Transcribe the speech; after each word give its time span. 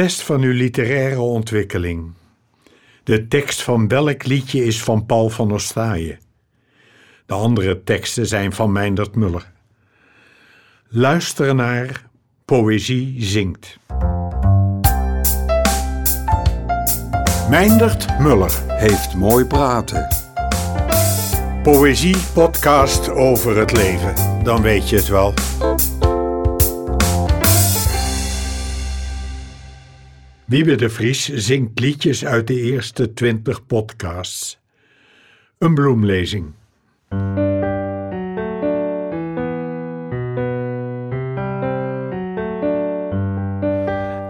test 0.00 0.22
van 0.22 0.40
uw 0.42 0.52
literaire 0.52 1.20
ontwikkeling. 1.20 2.12
De 3.04 3.28
tekst 3.28 3.62
van 3.62 3.88
welk 3.88 4.24
liedje 4.24 4.64
is 4.64 4.82
van 4.82 5.06
Paul 5.06 5.28
van 5.28 5.52
Ostaaien? 5.52 6.18
De 7.26 7.34
andere 7.34 7.82
teksten 7.82 8.26
zijn 8.26 8.52
van 8.52 8.72
Meindert 8.72 9.14
Muller. 9.14 9.52
Luister 10.88 11.54
naar 11.54 12.04
Poëzie 12.44 13.14
zingt. 13.18 13.78
Meindert 17.50 18.18
Muller 18.18 18.52
heeft 18.66 19.14
mooi 19.14 19.44
praten. 19.44 20.08
Poëzie 21.62 22.16
podcast 22.34 23.10
over 23.10 23.56
het 23.56 23.72
leven. 23.72 24.14
Dan 24.42 24.62
weet 24.62 24.88
je 24.88 24.96
het 24.96 25.08
wel. 25.08 25.34
Wiebe 30.50 30.74
de 30.74 30.88
Vries 30.88 31.28
zingt 31.28 31.80
liedjes 31.80 32.24
uit 32.24 32.46
de 32.46 32.60
eerste 32.60 33.12
twintig 33.12 33.66
podcasts. 33.66 34.58
Een 35.58 35.74
bloemlezing. 35.74 36.52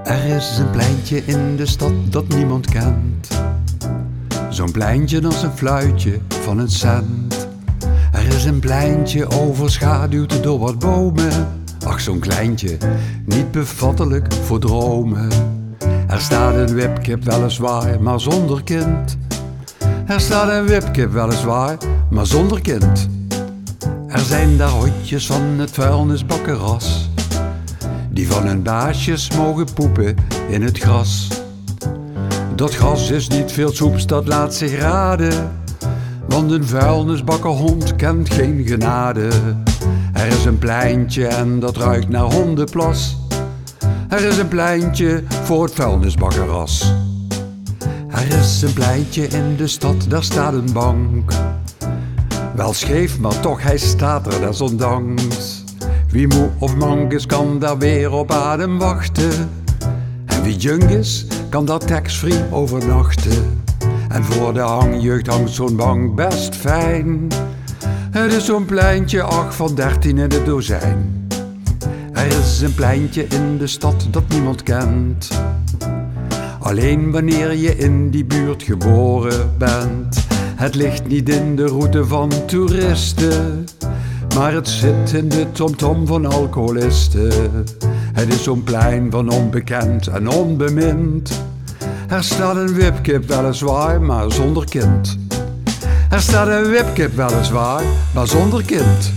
Er 0.04 0.36
is 0.36 0.58
een 0.58 0.70
pleintje 0.70 1.22
in 1.24 1.56
de 1.56 1.66
stad 1.66 2.12
dat 2.12 2.28
niemand 2.28 2.70
kent. 2.70 3.42
Zo'n 4.50 4.72
pleintje 4.72 5.22
als 5.22 5.42
een 5.42 5.56
fluitje 5.56 6.18
van 6.28 6.58
een 6.58 6.70
cent. 6.70 7.48
Er 8.12 8.26
is 8.26 8.44
een 8.44 8.60
pleintje 8.60 9.30
overschaduwd 9.30 10.42
door 10.42 10.58
wat 10.58 10.78
bomen. 10.78 11.62
Ach, 11.84 12.00
zo'n 12.00 12.20
kleintje, 12.20 12.76
niet 13.24 13.50
bevattelijk 13.50 14.32
voor 14.32 14.60
dromen. 14.60 15.59
Er 16.20 16.26
staat 16.26 16.54
een 16.54 16.74
wipkip 16.74 17.24
weliswaar, 17.24 18.02
maar 18.02 18.20
zonder 18.20 18.62
kind. 18.62 19.16
Er 20.06 20.20
staat 20.20 20.48
een 20.48 20.66
wipkip 20.66 21.12
weliswaar, 21.12 21.76
maar 22.10 22.26
zonder 22.26 22.60
kind. 22.60 23.08
Er 24.08 24.18
zijn 24.18 24.56
daar 24.56 24.68
hondjes 24.68 25.26
van 25.26 25.42
het 25.42 25.70
vuilnisbakkenras. 25.70 27.10
Die 28.10 28.28
van 28.28 28.46
hun 28.46 28.62
baasjes 28.62 29.30
mogen 29.36 29.72
poepen 29.74 30.16
in 30.48 30.62
het 30.62 30.78
gras. 30.78 31.28
Dat 32.54 32.74
gras 32.74 33.10
is 33.10 33.28
niet 33.28 33.52
veel 33.52 33.72
soeps, 33.72 34.06
dat 34.06 34.26
laat 34.26 34.54
zich 34.54 34.78
raden. 34.78 35.50
Want 36.28 36.50
een 36.50 36.66
vuilnisbakkenhond 36.66 37.96
kent 37.96 38.32
geen 38.32 38.64
genade. 38.66 39.28
Er 40.12 40.26
is 40.26 40.44
een 40.44 40.58
pleintje 40.58 41.26
en 41.26 41.60
dat 41.60 41.76
ruikt 41.76 42.08
naar 42.08 42.32
hondenplas. 42.32 43.19
Er 44.10 44.24
is 44.24 44.38
een 44.38 44.48
pleintje 44.48 45.22
voor 45.28 45.64
het 45.64 45.74
vuilnisbakkeras. 45.74 46.94
Er 48.08 48.38
is 48.38 48.62
een 48.62 48.72
pleintje 48.72 49.26
in 49.26 49.56
de 49.56 49.66
stad, 49.66 50.06
daar 50.08 50.24
staat 50.24 50.52
een 50.52 50.72
bank. 50.72 51.32
Wel 52.54 52.72
scheef, 52.72 53.18
maar 53.18 53.40
toch, 53.40 53.62
hij 53.62 53.78
staat 53.78 54.34
er 54.34 54.40
desondanks. 54.40 55.64
Wie 56.08 56.26
moe 56.26 56.48
of 56.58 56.76
mank 56.76 57.12
is, 57.12 57.26
kan 57.26 57.58
daar 57.58 57.78
weer 57.78 58.12
op 58.12 58.32
adem 58.32 58.78
wachten. 58.78 59.50
En 60.26 60.42
wie 60.42 60.56
jong 60.56 60.90
is, 60.90 61.26
kan 61.48 61.64
daar 61.64 61.78
tax-free 61.78 62.44
overnachten. 62.50 63.62
En 64.08 64.24
voor 64.24 64.54
de 64.54 64.60
hangjeugd 64.60 65.26
hangt 65.26 65.50
zo'n 65.50 65.76
bank 65.76 66.14
best 66.14 66.56
fijn. 66.56 67.28
Het 68.10 68.32
is 68.32 68.44
zo'n 68.44 68.64
pleintje, 68.64 69.22
ach, 69.22 69.54
van 69.54 69.74
dertien 69.74 70.18
in 70.18 70.30
het 70.30 70.46
dozijn. 70.46 71.19
Er 72.20 72.26
is 72.26 72.60
een 72.60 72.74
pleintje 72.74 73.26
in 73.26 73.58
de 73.58 73.66
stad 73.66 74.06
dat 74.10 74.22
niemand 74.28 74.62
kent. 74.62 75.28
Alleen 76.58 77.10
wanneer 77.10 77.54
je 77.54 77.76
in 77.76 78.10
die 78.10 78.24
buurt 78.24 78.62
geboren 78.62 79.54
bent. 79.58 80.26
Het 80.56 80.74
ligt 80.74 81.06
niet 81.06 81.28
in 81.28 81.56
de 81.56 81.66
route 81.66 82.04
van 82.04 82.30
toeristen, 82.46 83.64
maar 84.34 84.52
het 84.52 84.68
zit 84.68 85.12
in 85.12 85.28
de 85.28 85.52
tomtom 85.52 86.06
van 86.06 86.26
alcoholisten. 86.26 87.64
Het 88.12 88.28
is 88.28 88.42
zo'n 88.42 88.62
plein 88.62 89.10
van 89.10 89.30
onbekend 89.30 90.06
en 90.06 90.28
onbemind. 90.28 91.42
Er 92.08 92.24
staat 92.24 92.56
een 92.56 92.74
wipkip 92.74 93.28
weliswaar, 93.28 94.02
maar 94.02 94.32
zonder 94.32 94.64
kind. 94.64 95.18
Er 96.10 96.20
staat 96.20 96.48
een 96.48 96.70
wipkip 96.70 97.16
weliswaar, 97.16 97.82
maar 98.14 98.26
zonder 98.26 98.64
kind. 98.64 99.12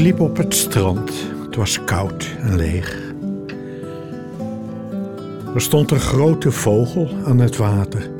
Liep 0.00 0.20
op 0.20 0.36
het 0.36 0.54
strand. 0.54 1.12
Het 1.44 1.56
was 1.56 1.84
koud 1.84 2.36
en 2.40 2.56
leeg. 2.56 2.98
Er 5.54 5.60
stond 5.60 5.90
een 5.90 6.00
grote 6.00 6.50
vogel 6.50 7.08
aan 7.24 7.38
het 7.38 7.56
water. 7.56 8.10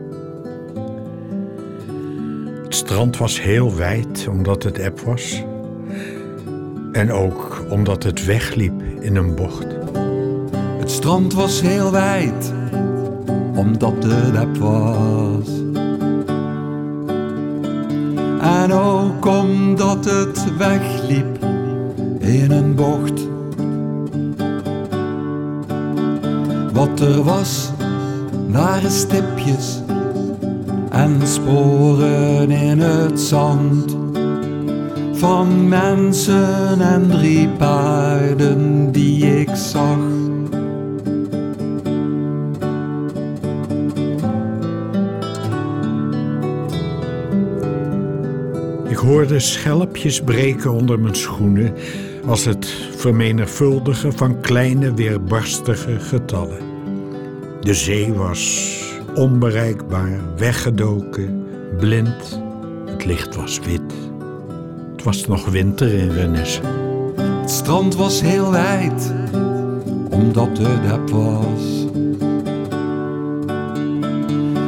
Het 2.63 2.75
strand 2.75 3.17
was 3.17 3.43
heel 3.43 3.77
wijd 3.77 4.27
omdat 4.31 4.63
het 4.63 4.79
eb 4.79 5.01
was. 5.01 5.45
En 6.93 7.13
ook 7.13 7.65
omdat 7.71 8.03
het 8.03 8.25
wegliep 8.25 8.83
in 9.01 9.17
een 9.17 9.35
bocht. 9.35 9.67
Het 10.79 10.91
strand 10.91 11.35
was 11.35 11.61
heel 11.61 11.91
wijd, 11.91 12.53
omdat 13.55 13.95
het 14.05 14.35
eb 14.35 14.57
was. 14.57 15.49
En 18.41 18.73
ook 18.73 19.27
omdat 19.27 20.05
het 20.05 20.57
wegliep 20.57 21.40
in 22.31 22.51
een 22.51 22.75
bocht. 22.75 23.29
Wat 26.73 27.01
er 27.01 27.23
was, 27.23 27.71
waren 28.49 28.91
stipjes 28.91 29.83
en 30.91 31.21
sporen 31.27 32.51
in 32.51 32.81
het 32.81 33.21
zand. 33.21 33.97
Van 35.13 35.69
mensen 35.69 36.81
en 36.81 37.09
drie 37.09 37.49
paarden 37.49 38.93
die 38.93 39.41
ik 39.41 39.55
zag. 39.55 39.99
Ik 48.89 48.97
hoorde 48.97 49.41
schelpjes 49.41 50.21
breken 50.21 50.73
onder 50.73 50.99
mijn 50.99 51.15
schoenen 51.15 51.75
als 52.27 52.45
het 52.45 52.67
vermenigvuldigen 52.97 54.13
van 54.13 54.41
kleine 54.41 54.95
weerbarstige 54.95 56.01
getallen. 56.01 56.59
De 57.61 57.75
zee 57.75 58.13
was 58.13 58.75
onbereikbaar, 59.15 60.19
weggedoken, 60.37 61.45
blind. 61.79 62.41
Het 62.87 63.05
licht 63.05 63.37
was 63.37 63.59
wit. 63.59 63.93
Het 64.93 65.03
was 65.03 65.27
nog 65.27 65.49
winter 65.49 65.95
in 65.95 66.11
Renesse. 66.11 66.61
Het 67.41 67.51
strand 67.51 67.95
was 67.95 68.21
heel 68.21 68.51
wijd, 68.51 69.15
omdat 70.11 70.59
het 70.59 70.93
eb 70.93 71.11
was. 71.11 71.87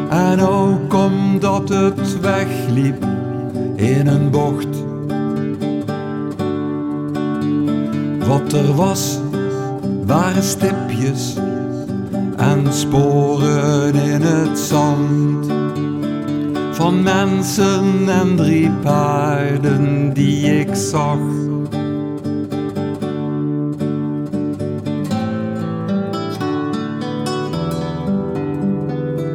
En 0.09 0.41
ook 0.41 0.95
omdat 0.95 1.69
het 1.69 2.21
wegliep 2.21 3.05
in 3.77 4.07
een 4.07 4.31
bocht. 4.31 4.92
Wat 8.33 8.53
er 8.53 8.75
was, 8.75 9.19
waren 10.05 10.43
stipjes 10.43 11.37
en 12.37 12.73
sporen 12.73 13.95
in 13.95 14.21
het 14.21 14.59
zand. 14.59 15.47
Van 16.71 17.03
mensen 17.03 18.09
en 18.09 18.37
drie 18.37 18.71
paarden 18.71 20.13
die 20.13 20.61
ik 20.61 20.75
zag. 20.75 21.19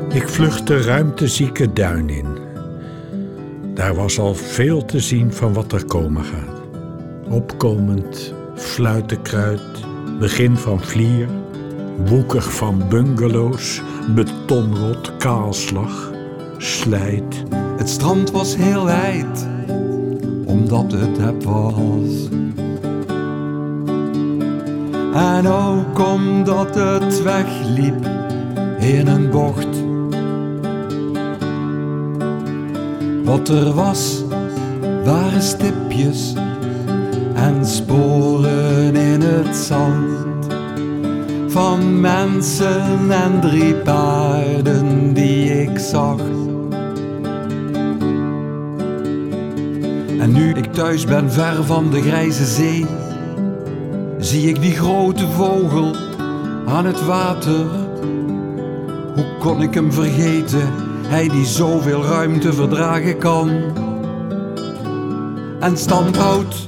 Ik 0.10 0.28
vluchtte 0.28 0.82
ruimtezieke 0.82 1.74
duin 1.74 2.10
in. 2.10 2.38
Daar 3.74 3.96
was 3.96 4.20
al 4.20 4.36
veel 4.36 4.86
te 4.86 5.00
zien 5.00 5.34
van 5.34 5.54
wat 5.54 5.72
er 5.72 5.86
komen 5.86 6.24
gaat. 6.24 6.62
Opkomend 7.30 8.34
fluitenkruid, 8.58 9.86
begin 10.20 10.58
van 10.58 10.80
vlier, 10.80 11.28
woekig 12.06 12.54
van 12.54 12.84
bungalows, 12.90 13.82
betonrot, 14.16 15.18
kaalslag, 15.18 16.12
slijt, 16.58 17.44
Het 17.78 17.90
strand 17.90 18.32
was 18.32 18.56
heel 18.56 18.86
wijd, 18.86 19.48
omdat 20.46 20.92
het 20.92 21.18
heb 21.18 21.44
was. 21.44 22.28
En 25.14 25.48
ook 25.48 26.00
omdat 26.00 26.76
het 26.76 27.24
wegliep 27.24 28.06
in 28.80 29.08
een 29.08 29.30
bocht. 29.30 29.86
Wat 33.24 33.50
er 33.50 33.74
was, 33.74 34.24
waren 35.04 35.42
stipjes 35.42 36.34
en 37.38 37.66
sporen 37.66 38.96
in 38.96 39.22
het 39.22 39.56
zand 39.56 40.48
van 41.48 42.02
mensen 42.02 43.12
en 43.12 43.42
drie 43.42 43.76
paarden 43.76 45.14
die 45.14 45.62
ik 45.62 45.80
zag. 45.80 46.20
En 50.20 50.32
nu 50.32 50.54
ik 50.54 50.74
thuis 50.74 51.06
ben, 51.06 51.32
ver 51.32 51.64
van 51.64 51.90
de 51.90 52.02
grijze 52.02 52.46
zee, 52.46 52.86
zie 54.20 54.50
ik 54.50 54.62
die 54.62 54.76
grote 54.76 55.28
vogel 55.28 55.96
aan 56.66 56.86
het 56.86 57.06
water. 57.06 57.66
Hoe 59.16 59.38
kon 59.40 59.62
ik 59.62 59.74
hem 59.74 59.92
vergeten, 59.92 60.70
hij 61.08 61.30
die 61.30 61.46
zoveel 61.46 62.04
ruimte 62.04 62.54
verdragen 62.54 63.18
kan 63.18 63.50
en 65.60 65.78
stand 65.78 66.18
houdt. 66.18 66.68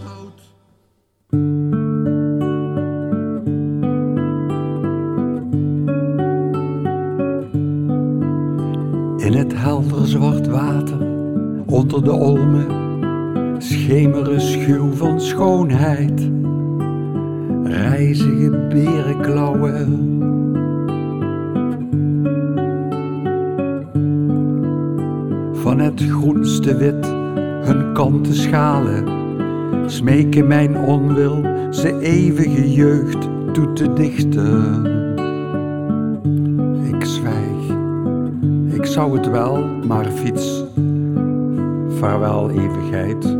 De 12.03 12.11
olmen, 12.11 12.65
schemeren 13.57 14.41
schuw 14.41 14.91
van 14.91 15.21
schoonheid, 15.21 16.31
rijzige 17.63 18.67
berenklauwen. 18.69 20.17
Van 25.53 25.79
het 25.79 26.03
groenste 26.03 26.77
wit 26.77 27.05
hun 27.65 27.93
kanten 27.93 28.33
schalen, 28.33 29.03
smeken 29.85 30.47
mijn 30.47 30.77
onwil 30.77 31.43
ze 31.69 31.99
eeuwige 31.99 32.71
jeugd 32.71 33.27
toe 33.53 33.73
te 33.73 33.93
dichten. 33.93 34.85
Ik 36.83 37.05
zwijg, 37.05 37.77
ik 38.73 38.85
zou 38.85 39.17
het 39.17 39.29
wel, 39.29 39.65
maar 39.87 40.05
fiets. 40.05 40.58
Vaarwel 41.99 42.49
eeuwigheid. 42.49 43.37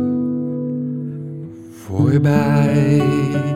Voorbij. 1.84 3.49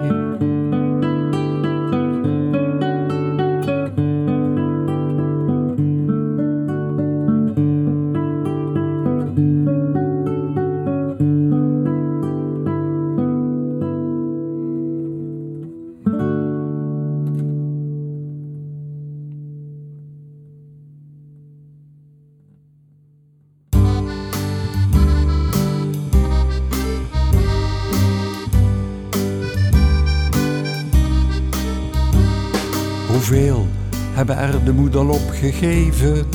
Hebben 34.27 34.55
er 34.55 34.65
de 34.65 34.73
moed 34.73 34.97
al 34.97 35.09
opgegeven? 35.09 36.27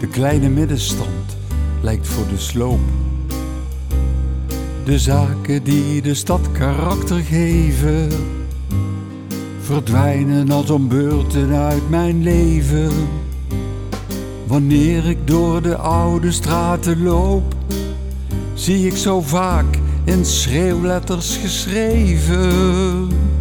De 0.00 0.06
kleine 0.10 0.48
middenstand 0.48 1.36
lijkt 1.80 2.06
voor 2.06 2.28
de 2.28 2.38
sloop. 2.38 2.80
De 4.84 4.98
zaken 4.98 5.62
die 5.62 6.02
de 6.02 6.14
stad 6.14 6.52
karakter 6.52 7.20
geven, 7.20 8.08
verdwijnen 9.60 10.50
als 10.50 10.70
om 10.70 10.88
beurten 10.88 11.54
uit 11.54 11.90
mijn 11.90 12.22
leven. 12.22 12.90
Wanneer 14.46 15.08
ik 15.08 15.26
door 15.26 15.62
de 15.62 15.76
oude 15.76 16.32
straten 16.32 17.02
loop, 17.02 17.54
zie 18.54 18.86
ik 18.86 18.96
zo 18.96 19.20
vaak 19.20 19.78
in 20.04 20.24
schreeuwletters 20.24 21.36
geschreven 21.36 23.02
op 23.04 23.31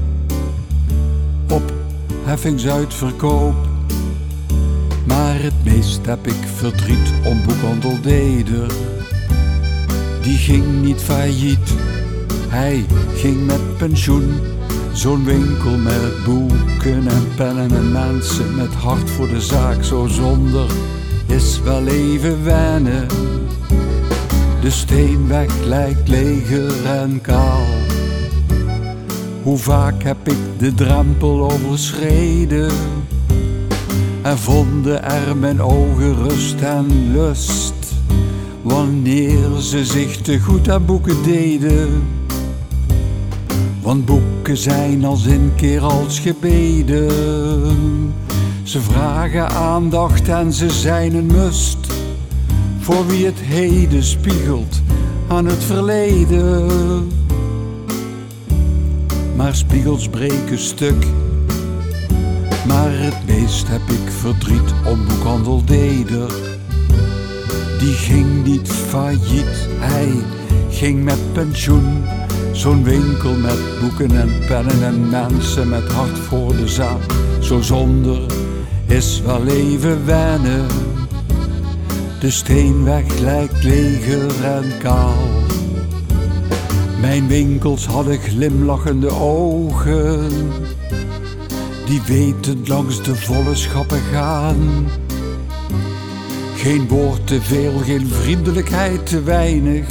heffingsuitverkoop. 2.24 3.56
Maar 5.06 5.42
het 5.42 5.64
meest 5.64 6.06
heb 6.06 6.28
ik 6.28 6.48
verdriet 6.56 7.14
om 7.26 7.42
boekhandel 7.46 8.02
Deder. 8.02 8.72
Die 10.22 10.38
ging 10.38 10.82
niet 10.82 11.02
failliet, 11.02 11.74
hij 12.48 12.86
ging 13.16 13.46
met 13.46 13.78
pensioen. 13.78 14.40
Zo'n 14.94 15.24
winkel 15.24 15.78
met 15.78 16.24
boeken 16.24 17.08
en 17.08 17.28
pennen 17.36 17.72
en 17.76 17.92
mensen 17.92 18.56
met 18.56 18.74
hart 18.74 19.10
voor 19.10 19.28
de 19.28 19.42
zaak. 19.42 19.84
Zo 19.84 20.08
zonder 20.08 20.72
is 21.26 21.62
wel 21.62 21.88
even 21.88 22.44
wennen. 22.44 23.08
De 24.62 24.70
steenweg 24.70 25.64
lijkt 25.64 26.08
leger 26.08 26.86
en 26.86 27.22
kaal. 27.22 27.81
Hoe 29.44 29.58
vaak 29.58 30.04
heb 30.04 30.28
ik 30.28 30.38
de 30.58 30.74
drempel 30.74 31.52
overschreden 31.52 32.72
en 34.22 34.38
vonden 34.38 35.04
er 35.04 35.38
mijn 35.38 35.62
ogen 35.62 36.16
rust 36.16 36.62
en 36.62 37.12
lust 37.12 37.74
wanneer 38.62 39.60
ze 39.60 39.86
zich 39.86 40.18
te 40.18 40.40
goed 40.40 40.70
aan 40.70 40.86
boeken 40.86 41.24
deden. 41.24 42.04
Want 43.82 44.06
boeken 44.06 44.58
zijn 44.58 45.06
als 45.06 45.26
een 45.26 45.52
keer 45.56 45.82
als 45.82 46.20
gebeden. 46.20 47.12
Ze 48.64 48.82
vragen 48.82 49.50
aandacht 49.50 50.30
en 50.30 50.54
ze 50.54 50.70
zijn 50.70 51.16
een 51.16 51.26
must 51.26 51.78
voor 52.80 53.08
wie 53.08 53.26
het 53.26 53.40
heden 53.40 54.04
spiegelt 54.04 54.82
aan 55.28 55.46
het 55.46 55.64
verleden 55.64 57.21
maar 59.42 59.56
spiegels 59.56 60.10
breken 60.10 60.60
stuk. 60.60 61.06
Maar 62.68 62.92
het 62.92 63.26
meest 63.28 63.68
heb 63.68 63.82
ik 63.82 64.12
verdriet 64.12 64.74
om 64.86 65.08
boekhandel 65.08 65.66
Deder. 65.66 66.32
Die 67.80 67.94
ging 67.94 68.44
niet 68.44 68.72
failliet, 68.72 69.68
hij 69.80 70.12
ging 70.70 71.04
met 71.04 71.34
pensioen. 71.34 72.04
Zo'n 72.52 72.84
winkel 72.84 73.36
met 73.36 73.60
boeken 73.80 74.20
en 74.20 74.30
pennen 74.48 74.84
en 74.84 75.10
mensen 75.10 75.70
met 75.70 75.92
hart 75.92 76.20
voor 76.20 76.56
de 76.56 76.68
zaak. 76.68 77.02
Zo 77.40 77.62
zonder 77.62 78.22
is 78.86 79.22
wel 79.22 79.48
even 79.48 80.06
wennen. 80.06 80.68
De 82.20 82.30
steenweg 82.30 83.20
lijkt 83.20 83.64
leger 83.64 84.44
en 84.44 84.78
kaal. 84.80 85.30
Mijn 87.02 87.28
winkels 87.28 87.86
hadden 87.86 88.20
glimlachende 88.20 89.10
ogen, 89.10 90.30
die 91.86 92.02
wetend 92.08 92.68
langs 92.68 93.04
de 93.04 93.16
volle 93.16 93.56
schappen 93.56 94.02
gaan. 94.12 94.88
Geen 96.56 96.88
woord 96.88 97.28
te 97.28 97.42
veel, 97.42 97.78
geen 97.78 98.08
vriendelijkheid 98.08 99.06
te 99.06 99.24
weinig. 99.24 99.88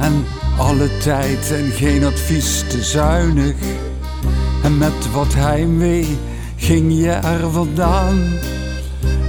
En 0.00 0.24
alle 0.58 0.96
tijd 0.98 1.52
en 1.52 1.70
geen 1.70 2.04
advies 2.04 2.64
te 2.68 2.82
zuinig. 2.82 3.54
En 4.62 4.78
met 4.78 5.12
wat 5.12 5.34
heimwee 5.34 6.06
ging 6.56 6.98
je 6.98 7.10
er 7.10 7.50
vandaan. 7.50 8.18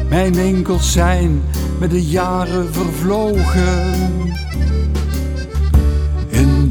Mijn 0.09 0.33
winkels 0.33 0.91
zijn 0.91 1.41
met 1.79 1.89
de 1.89 2.03
jaren 2.03 2.73
vervlogen 2.73 4.44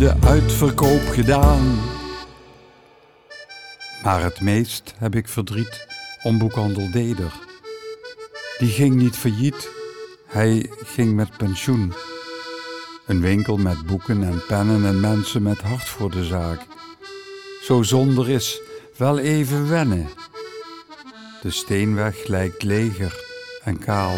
de 0.04 0.14
uitverkoop 0.26 1.08
gedaan. 1.08 1.80
Maar 4.02 4.22
het 4.22 4.40
meest 4.40 4.94
heb 4.98 5.14
ik 5.14 5.28
verdriet 5.28 5.86
om 6.22 6.38
boekhandel 6.38 6.90
Deder. 6.90 7.32
Die 8.58 8.68
ging 8.68 8.94
niet 8.94 9.16
failliet, 9.16 9.68
hij 10.26 10.70
ging 10.70 11.14
met 11.14 11.36
pensioen. 11.36 11.92
Een 13.06 13.20
winkel 13.20 13.56
met 13.56 13.86
boeken 13.86 14.24
en 14.24 14.42
pennen 14.46 14.86
en 14.86 15.00
mensen 15.00 15.42
met 15.42 15.60
hart 15.60 15.88
voor 15.88 16.10
de 16.10 16.24
zaak. 16.24 16.60
Zo 17.62 17.82
zonder 17.82 18.30
is 18.30 18.60
wel 18.96 19.18
even 19.18 19.68
wennen. 19.68 20.08
De 21.42 21.50
steenweg 21.50 22.26
lijkt 22.26 22.62
leger 22.62 23.24
en 23.62 23.78
kaal. 23.78 24.16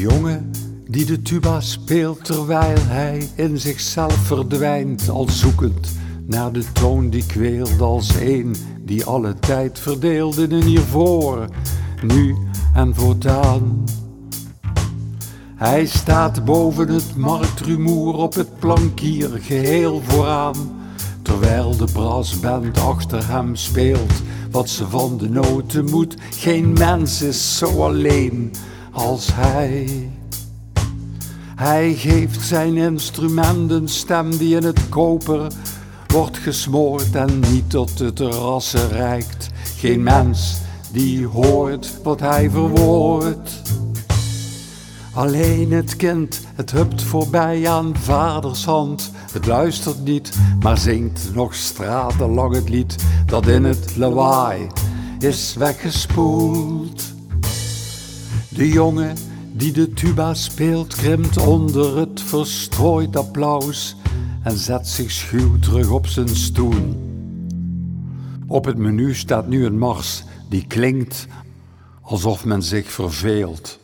Jongen 0.00 0.50
die 0.88 1.04
de 1.04 1.22
tuba 1.22 1.60
speelt 1.60 2.24
terwijl 2.24 2.78
hij 2.78 3.28
in 3.34 3.58
zichzelf 3.58 4.14
verdwijnt, 4.14 5.08
al 5.08 5.28
zoekend 5.28 5.90
naar 6.26 6.52
de 6.52 6.64
toon 6.72 7.10
die 7.10 7.26
kweelt 7.26 7.80
als 7.80 8.14
een 8.20 8.56
die 8.84 9.04
alle 9.04 9.34
tijd 9.38 9.78
verdeelt 9.78 10.38
in 10.38 10.52
hiervoor, 10.52 11.48
nu 12.02 12.36
en 12.74 12.94
voortaan. 12.94 13.84
Hij 15.54 15.86
staat 15.86 16.44
boven 16.44 16.88
het 16.88 17.16
marktrumoer 17.16 18.14
op 18.14 18.34
het 18.34 18.58
plankier 18.58 19.28
geheel 19.40 20.02
vooraan, 20.04 20.56
terwijl 21.22 21.76
de 21.76 21.88
brassband 21.92 22.78
achter 22.78 23.28
hem 23.28 23.56
speelt 23.56 24.12
wat 24.50 24.68
ze 24.68 24.88
van 24.88 25.18
de 25.18 25.28
noten 25.28 25.84
moet. 25.90 26.16
Geen 26.30 26.72
mens 26.72 27.22
is 27.22 27.58
zo 27.58 27.84
alleen 27.84 28.52
als 29.00 29.28
hij. 29.32 30.10
Hij 31.56 31.94
geeft 31.94 32.42
zijn 32.46 32.76
instrument 32.76 33.70
een 33.70 33.88
stem 33.88 34.36
die 34.36 34.56
in 34.56 34.64
het 34.64 34.88
koper 34.88 35.52
wordt 36.06 36.38
gesmoord 36.38 37.14
en 37.14 37.40
niet 37.40 37.70
tot 37.70 37.98
de 37.98 38.12
terrassen 38.12 38.88
reikt. 38.88 39.48
Geen 39.76 40.02
mens 40.02 40.60
die 40.92 41.26
hoort 41.26 42.02
wat 42.02 42.20
hij 42.20 42.50
verwoordt. 42.50 43.62
Alleen 45.14 45.72
het 45.72 45.96
kind, 45.96 46.40
het 46.54 46.70
hupt 46.70 47.02
voorbij 47.02 47.68
aan 47.68 47.96
vaders 47.96 48.64
hand. 48.64 49.10
Het 49.32 49.46
luistert 49.46 50.04
niet, 50.04 50.38
maar 50.62 50.78
zingt 50.78 51.34
nog 51.34 51.54
stratenlang 51.54 52.54
het 52.54 52.68
lied 52.68 52.96
dat 53.26 53.46
in 53.46 53.64
het 53.64 53.96
lawaai 53.96 54.66
is 55.18 55.54
weggespoeld. 55.54 57.18
De 58.60 58.68
jongen 58.68 59.16
die 59.52 59.72
de 59.72 59.92
tuba 59.92 60.34
speelt, 60.34 60.94
krimpt 60.94 61.46
onder 61.46 61.96
het 61.96 62.20
verstrooid 62.20 63.16
applaus 63.16 63.96
en 64.42 64.56
zet 64.56 64.88
zich 64.88 65.10
schuw 65.10 65.58
terug 65.58 65.90
op 65.90 66.06
zijn 66.06 66.28
stoel. 66.28 67.00
Op 68.46 68.64
het 68.64 68.76
menu 68.76 69.14
staat 69.14 69.48
nu 69.48 69.64
een 69.64 69.78
mars 69.78 70.24
die 70.48 70.66
klinkt 70.66 71.26
alsof 72.00 72.44
men 72.44 72.62
zich 72.62 72.90
verveelt. 72.90 73.79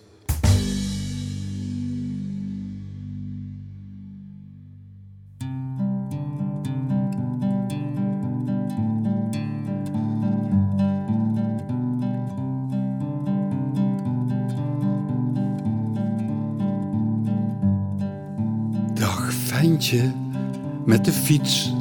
Met 20.84 21.04
de 21.04 21.12
fiets 21.12 21.74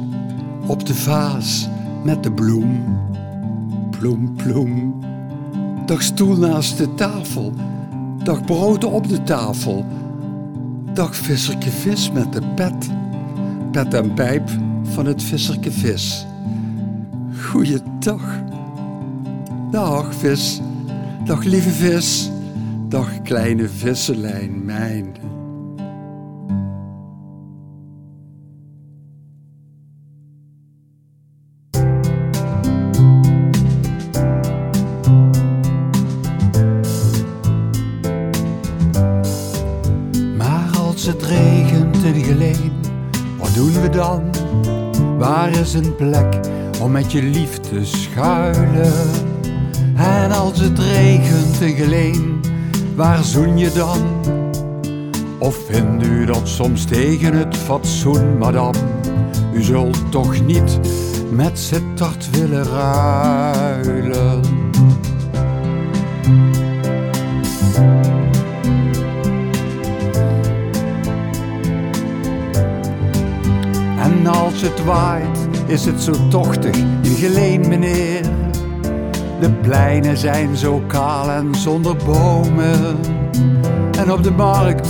op 0.66 0.86
de 0.86 0.94
vaas 0.94 1.68
met 2.04 2.22
de 2.22 2.32
bloem. 2.32 2.84
Ploem, 3.90 4.34
ploem. 4.34 5.00
Dag 5.86 6.02
stoel 6.02 6.36
naast 6.36 6.78
de 6.78 6.94
tafel. 6.94 7.52
Dag 8.24 8.44
brood 8.44 8.84
op 8.84 9.08
de 9.08 9.22
tafel. 9.22 9.84
Dag 10.92 11.16
visserke 11.16 11.70
vis 11.70 12.12
met 12.12 12.32
de 12.32 12.42
pet. 12.54 12.90
Pet 13.70 13.94
en 13.94 14.14
pijp 14.14 14.50
van 14.82 15.06
het 15.06 15.22
visserke 15.22 15.72
vis. 15.72 16.26
Goeiedag. 17.50 18.42
Dag 19.70 20.14
vis. 20.14 20.60
Dag 21.24 21.44
lieve 21.44 21.70
vis. 21.70 22.30
Dag 22.88 23.22
kleine 23.22 23.68
vissenlijn 23.68 24.64
mijn. 24.64 25.35
Een 45.76 45.96
plek 45.96 46.40
om 46.80 46.90
met 46.90 47.12
je 47.12 47.22
lief 47.22 47.58
te 47.58 47.84
schuilen? 47.84 48.92
En 49.96 50.32
als 50.32 50.60
het 50.60 50.78
regent 50.78 51.60
in 51.60 51.76
Geleen, 51.76 52.40
waar 52.94 53.24
zoen 53.24 53.58
je 53.58 53.72
dan? 53.72 53.98
Of 55.38 55.56
vindt 55.68 56.04
u 56.04 56.24
dat 56.24 56.48
soms 56.48 56.84
tegen 56.84 57.32
het 57.32 57.56
fatsoen, 57.56 58.38
madame? 58.38 58.78
U 59.54 59.62
zult 59.62 60.10
toch 60.10 60.44
niet 60.44 60.80
met 61.30 61.58
Sittard 61.58 62.30
willen 62.30 62.64
ruilen? 62.64 64.40
En 73.98 74.26
als 74.26 74.62
het 74.62 74.84
waait, 74.84 75.45
is 75.66 75.84
het 75.84 76.02
zo 76.02 76.12
tochtig 76.28 76.76
in 77.02 77.14
Geleen, 77.16 77.68
meneer. 77.68 78.22
De 79.40 79.50
pleinen 79.50 80.16
zijn 80.16 80.56
zo 80.56 80.82
kaal 80.86 81.30
en 81.30 81.54
zonder 81.54 81.96
bomen. 81.96 82.96
En 83.98 84.12
op 84.12 84.22
de 84.22 84.30
markt 84.30 84.88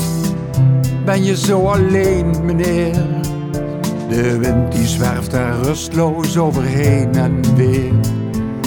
ben 1.04 1.25
je 1.25 1.37
zo 1.37 1.66
alleen, 1.66 2.45
meneer. 2.45 3.04
De 4.09 4.38
wind 4.38 4.73
die 4.73 4.87
zwerft 4.87 5.33
er 5.33 5.62
rustloos 5.62 6.38
overheen 6.38 7.14
en 7.14 7.56
weer. 7.56 7.92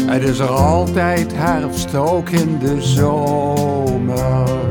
Het 0.05 0.23
is 0.23 0.39
er 0.39 0.49
altijd 0.49 1.31
herfst, 1.35 1.95
ook 1.95 2.29
in 2.29 2.59
de 2.59 2.81
zomer. 2.81 4.68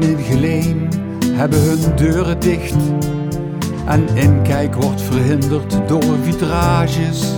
Huizen 0.00 0.24
Geleen 0.24 0.88
hebben 1.30 1.60
hun 1.60 1.96
deuren 1.96 2.40
dicht. 2.40 2.74
En 3.86 4.08
inkijk 4.14 4.74
wordt 4.74 5.02
verhinderd 5.02 5.88
door 5.88 6.16
vitrages. 6.22 7.32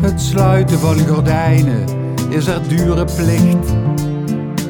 Het 0.00 0.20
sluiten 0.20 0.78
van 0.78 0.98
gordijnen 0.98 1.84
is 2.28 2.46
er 2.46 2.68
dure 2.68 3.04
plicht. 3.04 3.74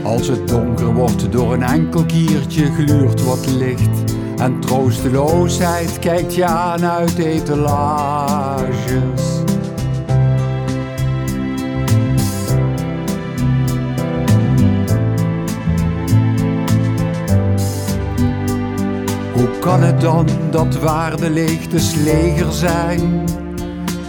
Als 0.03 0.29
het 0.29 0.49
donker 0.49 0.95
wordt 0.95 1.33
door 1.33 1.53
een 1.53 1.63
enkel 1.63 2.05
kiertje 2.05 2.73
gluurt 2.73 3.25
wat 3.25 3.47
licht. 3.47 4.15
En 4.39 4.61
troosteloosheid 4.61 5.99
kijkt 5.99 6.35
je 6.35 6.45
aan 6.45 6.85
uit 6.85 7.19
etalages. 7.19 8.69
Kan 19.61 19.83
het 19.83 20.01
dan 20.01 20.27
dat 20.51 20.79
waar 20.79 21.17
de 21.17 21.31
leegtes 21.31 21.95
leger 21.95 22.53
zijn, 22.53 23.25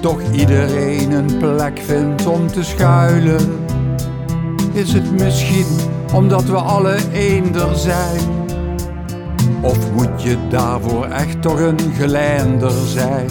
toch 0.02 0.22
iedereen 0.32 1.12
een 1.12 1.38
plek 1.38 1.80
vindt 1.86 2.26
om 2.26 2.48
te 2.48 2.64
schuilen? 2.64 3.66
Is 4.74 4.94
het 4.94 5.12
misschien 5.12 5.66
omdat 6.14 6.44
we 6.44 6.56
alle 6.56 6.98
eender 7.14 7.76
zijn? 7.76 8.22
Of 9.62 9.92
moet 9.92 10.24
je 10.24 10.38
daarvoor 10.50 11.06
echt 11.06 11.42
toch 11.42 11.60
een 11.60 11.94
geleinder 11.98 12.72
zijn? 12.86 13.30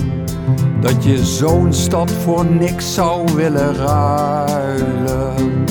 Dat 0.81 1.05
je 1.05 1.25
zo'n 1.25 1.73
stad 1.73 2.11
voor 2.11 2.47
niks 2.47 2.95
zou 2.95 3.35
willen 3.35 3.75
ruilen? 3.75 5.70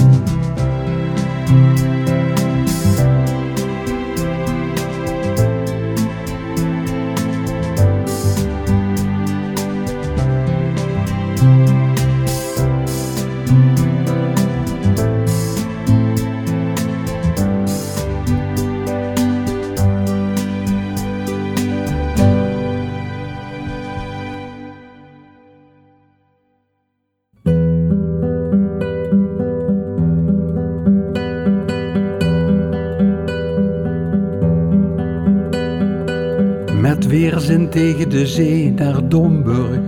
Met 36.80 37.08
weerzin 37.08 37.70
tegen 37.70 38.10
de 38.10 38.28
zee 38.28 38.72
naar 38.72 39.08
Domburg. 39.08 39.80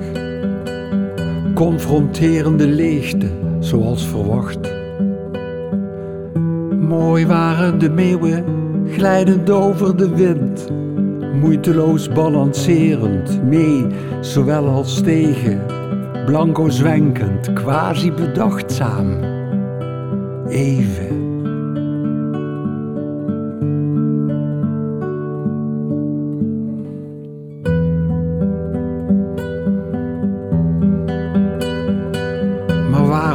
Confronterende 1.53 2.67
leegte, 2.67 3.27
zoals 3.59 4.07
verwacht. 4.07 4.73
Mooi 6.79 7.25
waren 7.25 7.79
de 7.79 7.89
meeuwen, 7.89 8.45
glijdend 8.87 9.49
over 9.49 9.97
de 9.97 10.15
wind. 10.15 10.67
Moeiteloos 11.39 12.09
balancerend, 12.09 13.43
mee, 13.43 13.85
zowel 14.21 14.67
als 14.67 15.01
tegen. 15.01 15.59
Blanco 16.25 16.69
zwenkend, 16.69 17.53
quasi 17.53 18.11
bedachtzaam. 18.11 19.19
Even. 20.47 21.20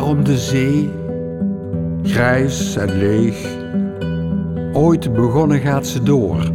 Waarom 0.07 0.25
de 0.25 0.39
zee? 0.39 0.91
Grijs 2.03 2.77
en 2.77 2.99
leeg. 2.99 3.57
Ooit 4.73 5.13
begonnen 5.13 5.61
gaat 5.61 5.87
ze 5.87 6.03
door. 6.03 6.51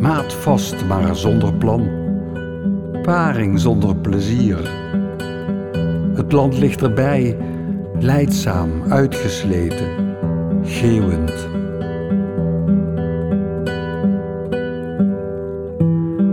Maat 0.00 0.34
vast, 0.34 0.84
maar 0.86 1.16
zonder 1.16 1.54
plan. 1.54 1.88
Paring 3.02 3.60
zonder 3.60 3.96
plezier. 3.96 4.70
Het 6.14 6.32
land 6.32 6.58
ligt 6.58 6.82
erbij, 6.82 7.36
leidzaam, 7.98 8.70
uitgesleten, 8.88 9.88
geeuwend. 10.62 11.48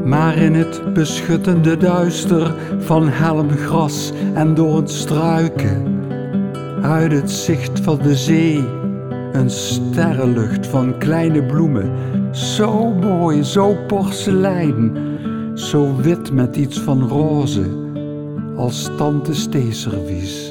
Maar 0.06 0.38
in 0.38 0.54
het 0.54 0.94
beschuttende 0.94 1.78
duister 1.78 2.56
van 2.80 3.10
helmgras 3.10 4.12
en 4.34 4.54
door 4.54 4.76
het 4.76 4.90
struiken, 4.90 5.89
uit 6.82 7.12
het 7.12 7.32
zicht 7.32 7.80
van 7.80 7.98
de 7.98 8.16
zee, 8.16 8.64
een 9.32 9.50
sterrenlucht 9.50 10.68
van 10.68 10.98
kleine 10.98 11.44
bloemen, 11.44 11.92
zo 12.36 12.94
mooi, 12.94 13.44
zo 13.44 13.76
porselein, 13.88 14.98
zo 15.56 15.96
wit 15.96 16.32
met 16.32 16.56
iets 16.56 16.80
van 16.80 17.08
roze, 17.08 17.66
als 18.56 18.90
tante 18.98 19.34
Steeservies 19.34 20.49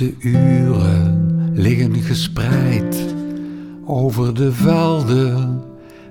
Zachte 0.00 0.28
uren 0.28 1.50
liggen 1.54 1.94
gespreid 1.94 3.14
over 3.84 4.34
de 4.34 4.52
velden 4.52 5.62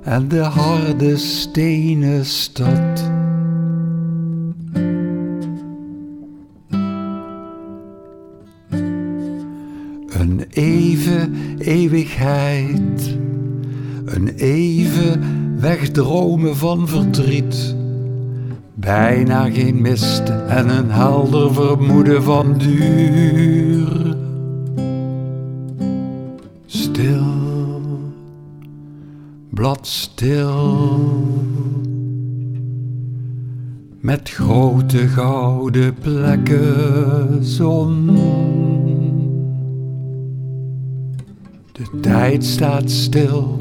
en 0.04 0.28
de 0.28 0.40
harde 0.40 1.18
stenen 1.18 2.26
stad. 2.26 3.12
Een 10.08 10.46
even 10.50 11.58
eeuwigheid, 11.58 13.18
een 14.06 14.28
even 14.36 15.22
wegdromen 15.60 16.58
van 16.58 16.88
verdriet. 16.88 17.79
Bijna 18.80 19.50
geen 19.50 19.82
mist 19.82 20.30
en 20.30 20.70
een 20.70 20.92
helder 20.92 21.54
vermoeden 21.54 22.24
van 22.24 22.58
duur. 22.58 24.16
Stil, 26.66 27.82
bladstil. 29.50 30.88
Met 34.00 34.30
grote 34.30 35.08
gouden 35.08 35.94
plekken 35.94 37.46
zon. 37.46 38.06
De 41.72 42.00
tijd 42.02 42.46
staat 42.46 42.92
stil, 42.92 43.56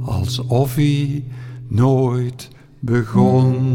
alsof 0.00 0.74
hij 0.74 1.24
nooit 1.68 2.48
begon. 2.80 3.68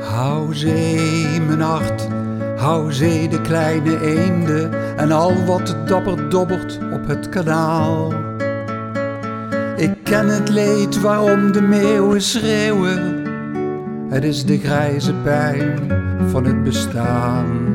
Hou 0.00 0.54
zee, 0.54 1.40
mijn 1.40 1.60
hart, 1.60 2.08
hou 2.56 2.92
zee 2.92 3.28
de 3.28 3.40
kleine 3.40 4.00
eenden 4.00 4.96
en 4.96 5.12
al 5.12 5.44
wat 5.44 5.76
dapper 5.86 6.30
dobbert 6.30 6.78
op 6.92 7.06
het 7.06 7.28
kanaal. 7.28 8.12
Ik 9.76 10.04
ken 10.04 10.28
het 10.28 10.48
leed 10.48 11.00
waarom 11.00 11.52
de 11.52 11.60
meeuwen 11.62 12.22
schreeuwen. 12.22 13.23
Het 14.14 14.24
is 14.24 14.44
de 14.44 14.58
grijze 14.58 15.14
pijn 15.14 15.78
van 16.30 16.44
het 16.44 16.62
bestaan. 16.62 17.73